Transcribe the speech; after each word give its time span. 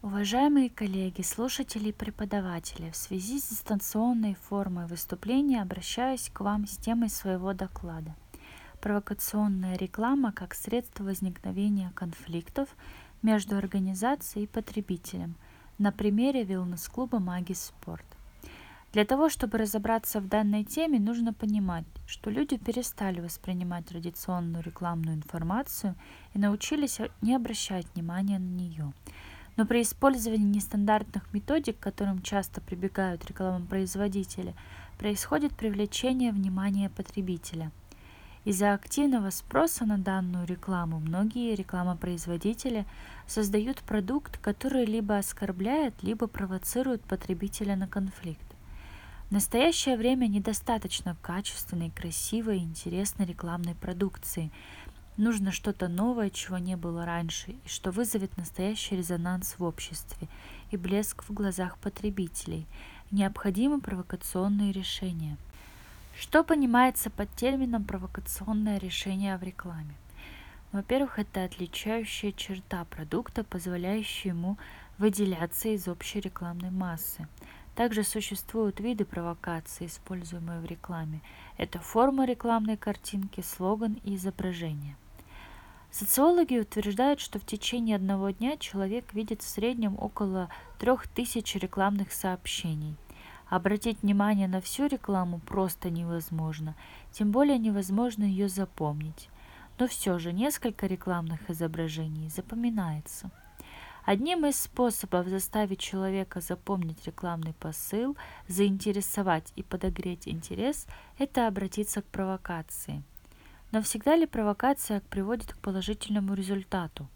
Уважаемые 0.00 0.70
коллеги, 0.70 1.22
слушатели 1.22 1.88
и 1.88 1.92
преподаватели, 1.92 2.88
в 2.90 2.96
связи 2.96 3.40
с 3.40 3.48
дистанционной 3.48 4.34
формой 4.34 4.86
выступления 4.86 5.60
обращаюсь 5.60 6.30
к 6.32 6.38
вам 6.38 6.68
с 6.68 6.76
темой 6.76 7.08
своего 7.08 7.52
доклада. 7.52 8.14
Провокационная 8.80 9.76
реклама 9.76 10.30
как 10.30 10.54
средство 10.54 11.02
возникновения 11.02 11.90
конфликтов 11.96 12.68
между 13.22 13.56
организацией 13.56 14.44
и 14.44 14.48
потребителем 14.48 15.34
на 15.78 15.90
примере 15.90 16.44
вилнес-клуба 16.44 17.18
«Магис 17.18 17.64
Спорт». 17.64 18.06
Для 18.92 19.04
того, 19.04 19.28
чтобы 19.28 19.58
разобраться 19.58 20.20
в 20.20 20.28
данной 20.28 20.62
теме, 20.62 21.00
нужно 21.00 21.34
понимать, 21.34 21.84
что 22.06 22.30
люди 22.30 22.56
перестали 22.56 23.20
воспринимать 23.20 23.86
традиционную 23.86 24.62
рекламную 24.62 25.16
информацию 25.16 25.96
и 26.34 26.38
научились 26.38 27.00
не 27.20 27.34
обращать 27.34 27.86
внимания 27.94 28.38
на 28.38 28.48
нее. 28.48 28.92
Но 29.58 29.66
при 29.66 29.82
использовании 29.82 30.54
нестандартных 30.54 31.34
методик, 31.34 31.80
к 31.80 31.82
которым 31.82 32.22
часто 32.22 32.60
прибегают 32.60 33.28
рекламопроизводители, 33.28 34.54
происходит 34.98 35.52
привлечение 35.52 36.30
внимания 36.30 36.88
потребителя. 36.90 37.72
Из-за 38.44 38.72
активного 38.72 39.30
спроса 39.30 39.84
на 39.84 39.98
данную 39.98 40.46
рекламу 40.46 41.00
многие 41.00 41.56
рекламопроизводители 41.56 42.86
создают 43.26 43.80
продукт, 43.80 44.38
который 44.38 44.84
либо 44.84 45.18
оскорбляет, 45.18 46.04
либо 46.04 46.28
провоцирует 46.28 47.02
потребителя 47.02 47.74
на 47.74 47.88
конфликт. 47.88 48.46
В 49.28 49.32
настоящее 49.32 49.96
время 49.96 50.28
недостаточно 50.28 51.16
качественной, 51.20 51.90
красивой 51.90 52.58
и 52.58 52.62
интересной 52.62 53.26
рекламной 53.26 53.74
продукции. 53.74 54.52
Нужно 55.18 55.50
что-то 55.50 55.88
новое, 55.88 56.30
чего 56.30 56.58
не 56.58 56.76
было 56.76 57.04
раньше, 57.04 57.50
и 57.50 57.68
что 57.68 57.90
вызовет 57.90 58.36
настоящий 58.36 58.94
резонанс 58.94 59.56
в 59.58 59.64
обществе 59.64 60.28
и 60.70 60.76
блеск 60.76 61.24
в 61.24 61.32
глазах 61.32 61.76
потребителей. 61.78 62.66
Необходимы 63.10 63.80
провокационные 63.80 64.70
решения. 64.70 65.36
Что 66.16 66.44
понимается 66.44 67.10
под 67.10 67.34
термином 67.34 67.82
провокационное 67.82 68.78
решение 68.78 69.36
в 69.36 69.42
рекламе? 69.42 69.96
Во-первых, 70.70 71.18
это 71.18 71.42
отличающая 71.42 72.30
черта 72.30 72.84
продукта, 72.84 73.42
позволяющая 73.42 74.30
ему 74.30 74.56
выделяться 74.98 75.68
из 75.70 75.88
общей 75.88 76.20
рекламной 76.20 76.70
массы. 76.70 77.26
Также 77.74 78.04
существуют 78.04 78.78
виды 78.78 79.04
провокации, 79.04 79.86
используемые 79.86 80.60
в 80.60 80.64
рекламе. 80.64 81.22
Это 81.56 81.80
форма 81.80 82.24
рекламной 82.24 82.76
картинки, 82.76 83.40
слоган 83.40 83.98
и 84.04 84.14
изображение. 84.14 84.94
Социологи 85.90 86.58
утверждают, 86.58 87.20
что 87.20 87.38
в 87.38 87.44
течение 87.44 87.96
одного 87.96 88.30
дня 88.30 88.56
человек 88.56 89.14
видит 89.14 89.42
в 89.42 89.48
среднем 89.48 89.96
около 89.98 90.50
3000 90.78 91.58
рекламных 91.58 92.12
сообщений. 92.12 92.96
Обратить 93.48 94.02
внимание 94.02 94.48
на 94.48 94.60
всю 94.60 94.86
рекламу 94.86 95.40
просто 95.40 95.90
невозможно, 95.90 96.74
тем 97.12 97.30
более 97.30 97.58
невозможно 97.58 98.24
ее 98.24 98.48
запомнить. 98.48 99.30
Но 99.78 99.88
все 99.88 100.18
же 100.18 100.32
несколько 100.32 100.86
рекламных 100.86 101.48
изображений 101.48 102.28
запоминается– 102.28 103.30
Одним 104.08 104.46
из 104.46 104.58
способов 104.58 105.26
заставить 105.26 105.80
человека 105.80 106.40
запомнить 106.40 107.06
рекламный 107.06 107.52
посыл, 107.52 108.16
заинтересовать 108.46 109.52
и 109.54 109.62
подогреть 109.62 110.26
интерес– 110.26 110.86
это 111.18 111.46
обратиться 111.46 112.00
к 112.00 112.06
провокации. 112.06 113.02
Но 113.70 113.82
всегда 113.82 114.16
ли 114.16 114.26
провокация 114.26 115.00
приводит 115.10 115.52
к 115.52 115.58
положительному 115.58 116.34
результату? 116.34 117.08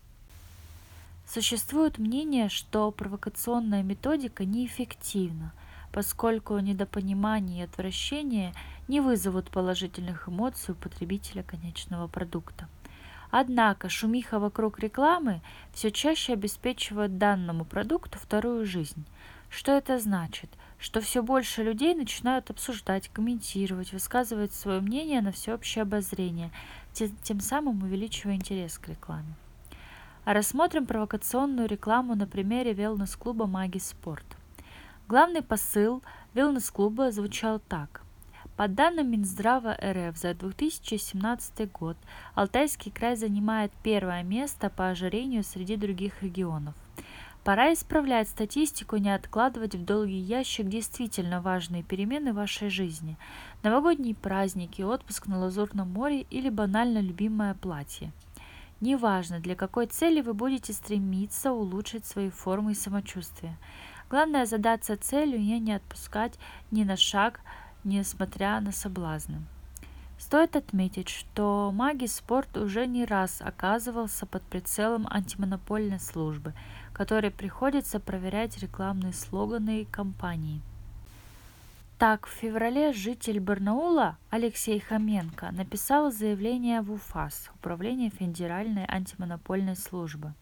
Существует 1.27 1.99
мнение, 1.99 2.49
что 2.49 2.91
провокационная 2.91 3.83
методика 3.83 4.45
неэффективна, 4.45 5.53
поскольку 5.93 6.59
недопонимание 6.59 7.61
и 7.61 7.65
отвращение 7.65 8.53
не 8.89 9.01
вызовут 9.01 9.51
положительных 9.51 10.29
эмоций 10.29 10.73
у 10.73 10.77
потребителя 10.77 11.43
конечного 11.43 12.07
продукта. 12.09 12.69
Однако 13.31 13.89
шумиха 13.89 14.39
вокруг 14.39 14.79
рекламы 14.79 15.41
все 15.73 15.91
чаще 15.91 16.35
обеспечивает 16.35 17.17
данному 17.17 17.65
продукту 17.65 18.19
вторую 18.19 18.67
жизнь. 18.67 19.07
Что 19.53 19.73
это 19.73 19.99
значит? 19.99 20.49
Что 20.79 21.03
все 21.03 21.23
больше 21.23 21.63
людей 21.63 21.95
начинают 21.95 22.49
обсуждать, 22.49 23.09
комментировать, 23.09 23.93
высказывать 23.93 24.55
свое 24.55 24.81
мнение 24.81 25.21
на 25.21 25.31
всеобщее 25.31 25.83
обозрение, 25.83 26.51
тем 26.95 27.41
самым 27.41 27.83
увеличивая 27.83 28.37
интерес 28.37 28.79
к 28.79 28.89
рекламе. 28.89 29.35
Рассмотрим 30.25 30.87
провокационную 30.87 31.69
рекламу 31.69 32.15
на 32.15 32.27
примере 32.27 32.73
велнес-клуба 32.73 33.47
«Маги 33.47 33.77
Спорт». 33.77 34.25
Главный 35.07 35.43
посыл 35.43 36.03
велнес-клуба 36.33 37.13
звучал 37.13 37.61
так– 37.61 38.01
по 38.57 38.69
данным 38.69 39.11
Минздрава 39.11 39.77
РФ 39.83 40.17
за 40.17 40.35
2017 40.35 41.73
год 41.73 41.97
Алтайский 42.35 42.93
край 42.93 43.17
занимает 43.17 43.73
первое 43.83 44.23
место 44.23 44.69
по 44.69 44.91
ожирению 44.91 45.43
среди 45.43 45.77
других 45.77 46.23
регионов. 46.23 46.75
Пора 47.45 47.73
исправлять 47.73 48.29
статистику, 48.29 48.97
не 48.97 49.11
откладывать 49.11 49.75
в 49.75 49.85
долгий 49.85 50.19
ящик 50.19 50.69
действительно 50.69 51.41
важные 51.41 51.83
перемены 51.83 52.33
в 52.33 52.37
вашей 52.37 52.69
жизни. 52.69 53.17
Новогодние 53.63 54.15
праздники, 54.15 54.83
отпуск 54.83 55.27
на 55.27 55.39
Лазурном 55.39 55.91
море 55.91 56.23
или 56.31 56.51
банально 56.51 56.99
любимое 56.99 57.55
платье. 57.55 58.13
Неважно, 58.81 59.41
для 59.41 59.57
какой 59.57 59.87
цели 59.87 60.21
вы 60.21 60.35
будете 60.35 60.73
стремиться 60.73 61.53
улучшить 61.53 62.05
свои 62.05 62.31
формы 62.31 62.73
и 62.73 62.77
самочувствие. 62.77 63.57
Главное 64.09 64.47
задаться 64.47 64.97
целью 64.97 65.39
и 65.39 65.59
не 65.59 65.73
отпускать 65.73 66.39
ни 66.71 66.85
на 66.85 66.97
шаг– 66.97 67.41
несмотря 67.85 68.61
на 68.61 68.73
соблазны. 68.73 69.43
Стоит 70.23 70.55
отметить, 70.55 71.09
что 71.09 71.73
маги 71.75 72.07
спорт 72.07 72.57
уже 72.57 72.87
не 72.87 73.05
раз 73.05 73.43
оказывался 73.43 74.25
под 74.25 74.45
прицелом 74.45 75.09
антимонопольной 75.11 75.99
службы, 75.99 76.55
которой 76.93 77.33
приходится 77.33 77.99
проверять 77.99 78.57
рекламные 78.59 79.15
слоганы 79.15 79.83
и 79.83 79.85
кампании. 79.85 80.63
Так, 81.99 82.29
в 82.29 82.31
феврале 82.31 82.93
житель 82.93 83.41
Барнаула 83.41 84.17
Алексей 84.31 84.79
Хоменко 84.79 85.51
написал 85.51 86.13
заявление 86.13 86.83
в 86.83 86.93
УФАС, 86.93 87.51
Управление 87.57 88.11
Федеральной 88.11 88.85
антимонопольной 88.87 89.75
службы, 89.75 90.35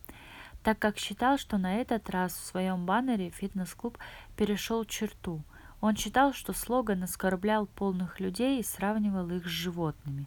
так 0.62 0.78
как 0.78 0.98
считал, 0.98 1.38
что 1.38 1.56
на 1.56 1.76
этот 1.76 2.10
раз 2.10 2.34
в 2.34 2.44
своем 2.44 2.84
баннере 2.84 3.30
фитнес-клуб 3.30 3.96
перешел 4.36 4.84
черту– 4.84 5.42
он 5.80 5.96
считал, 5.96 6.32
что 6.32 6.52
слоган 6.52 7.02
оскорблял 7.02 7.66
полных 7.66 8.20
людей 8.20 8.60
и 8.60 8.64
сравнивал 8.64 9.28
их 9.30 9.46
с 9.46 9.50
животными. 9.50 10.26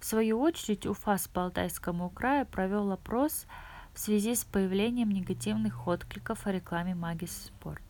В 0.00 0.04
свою 0.04 0.40
очередь, 0.40 0.86
УФАС 0.86 1.28
по 1.28 1.44
Алтайскому 1.44 2.10
краю 2.10 2.46
провел 2.46 2.92
опрос 2.92 3.46
в 3.94 3.98
связи 3.98 4.34
с 4.34 4.44
появлением 4.44 5.10
негативных 5.10 5.86
откликов 5.86 6.46
о 6.46 6.52
рекламе 6.52 6.94
Магис 6.94 7.46
Спорт, 7.46 7.82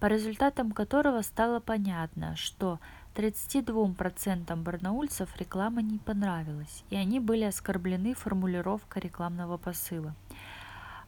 по 0.00 0.06
результатам 0.06 0.72
которого 0.72 1.22
стало 1.22 1.60
понятно, 1.60 2.36
что 2.36 2.80
32% 3.14 4.56
барнаульцев 4.56 5.36
реклама 5.38 5.82
не 5.82 5.98
понравилась, 5.98 6.84
и 6.90 6.96
они 6.96 7.20
были 7.20 7.44
оскорблены 7.44 8.14
формулировкой 8.14 9.02
рекламного 9.02 9.56
посыла 9.56 10.14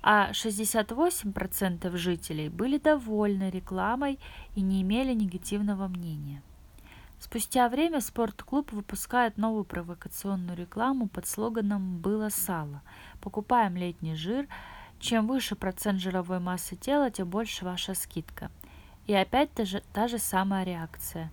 а 0.02 0.32
68% 0.32 1.96
жителей 1.96 2.48
были 2.48 2.78
довольны 2.78 3.50
рекламой 3.50 4.18
и 4.54 4.60
не 4.60 4.82
имели 4.82 5.14
негативного 5.14 5.88
мнения. 5.88 6.42
Спустя 7.20 7.68
время 7.68 8.00
спортклуб 8.00 8.72
выпускает 8.72 9.38
новую 9.38 9.62
провокационную 9.62 10.58
рекламу 10.58 11.06
под 11.06 11.28
слоганом 11.28 11.98
«Было 11.98 12.30
сало». 12.30 12.82
Покупаем 13.20 13.76
летний 13.76 14.16
жир. 14.16 14.48
Чем 14.98 15.28
выше 15.28 15.54
процент 15.54 16.00
жировой 16.00 16.40
массы 16.40 16.74
тела, 16.74 17.12
тем 17.12 17.28
больше 17.28 17.64
ваша 17.64 17.94
скидка. 17.94 18.50
И 19.06 19.14
опять 19.14 19.52
та 19.52 19.64
же, 19.64 19.82
та 19.92 20.08
же 20.08 20.18
самая 20.18 20.64
реакция. 20.64 21.30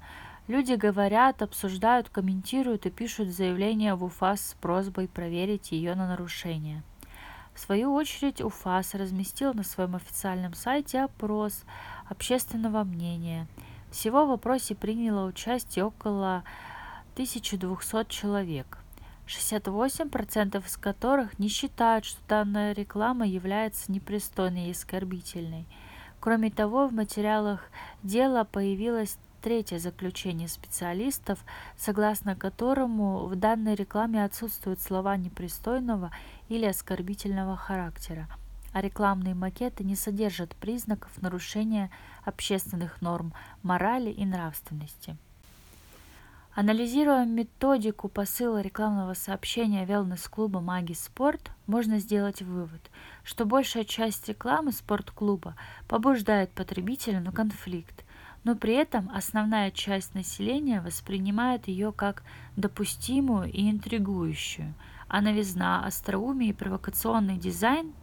Люди 0.47 0.73
говорят, 0.73 1.41
обсуждают, 1.41 2.09
комментируют 2.09 2.85
и 2.85 2.91
пишут 2.91 3.29
заявления 3.29 3.95
в 3.95 4.03
УФАС 4.03 4.41
с 4.41 4.53
просьбой 4.55 5.07
проверить 5.07 5.71
ее 5.71 5.95
на 5.95 6.07
нарушение. 6.07 6.83
В 7.59 7.61
свою 7.61 7.93
очередь 7.93 8.39
УФАС 8.39 8.93
разместил 8.93 9.53
на 9.53 9.63
своем 9.63 9.93
официальном 9.93 10.53
сайте 10.53 11.01
опрос 11.01 11.65
общественного 12.07 12.85
мнения. 12.85 13.47
Всего 13.91 14.25
в 14.25 14.29
вопросе 14.29 14.75
приняло 14.75 15.27
участие 15.27 15.83
около 15.83 16.45
1200 17.15 18.07
человек, 18.07 18.77
68% 19.27 20.65
из 20.65 20.77
которых 20.77 21.37
не 21.37 21.49
считают, 21.49 22.05
что 22.05 22.21
данная 22.29 22.71
реклама 22.71 23.27
является 23.27 23.91
непристойной 23.91 24.69
и 24.69 24.71
оскорбительной. 24.71 25.65
Кроме 26.21 26.51
того, 26.51 26.87
в 26.87 26.93
материалах 26.93 27.69
дела 28.03 28.45
появилась 28.45 29.17
Третье 29.41 29.79
заключение 29.79 30.49
специалистов, 30.49 31.39
согласно 31.77 32.35
которому 32.35 33.25
в 33.25 33.37
данной 33.37 33.75
рекламе 33.75 34.25
отсутствуют 34.25 34.81
слова 34.81 35.15
непристойного 35.15 36.11
или 36.49 36.65
оскорбительного 36.65 37.55
характера, 37.55 38.27
а 38.73 38.81
рекламные 38.81 39.35
макеты 39.35 39.85
не 39.85 39.95
содержат 39.95 40.57
признаков 40.57 41.21
нарушения 41.21 41.89
общественных 42.25 43.01
норм 43.01 43.33
морали 43.63 44.09
и 44.09 44.25
нравственности. 44.25 45.15
Анализируя 46.53 47.23
методику 47.23 48.09
посыла 48.09 48.59
рекламного 48.59 49.13
сообщения 49.13 49.85
wellness-клуба 49.85 50.59
«Маги 50.59 50.91
Спорт», 50.91 51.51
можно 51.67 51.99
сделать 51.99 52.41
вывод, 52.41 52.81
что 53.23 53.45
большая 53.45 53.85
часть 53.85 54.27
рекламы 54.27 54.73
спортклуба 54.73 55.55
побуждает 55.87 56.51
потребителя 56.51 57.21
на 57.21 57.31
конфликт, 57.31 58.03
но 58.43 58.55
при 58.55 58.73
этом 58.73 59.09
основная 59.13 59.71
часть 59.71 60.15
населения 60.15 60.81
воспринимает 60.81 61.67
ее 61.67 61.91
как 61.91 62.23
допустимую 62.55 63.51
и 63.51 63.69
интригующую, 63.69 64.73
а 65.07 65.21
новизна, 65.21 65.85
остроумие 65.85 66.51
и 66.51 66.53
провокационный 66.53 67.37
дизайн 67.37 67.93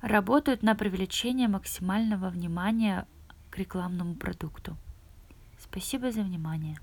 работают 0.00 0.62
на 0.62 0.74
привлечение 0.74 1.48
максимального 1.48 2.28
внимания 2.28 3.06
к 3.50 3.58
рекламному 3.58 4.14
продукту. 4.14 4.76
Спасибо 5.58 6.12
за 6.12 6.22
внимание. 6.22 6.78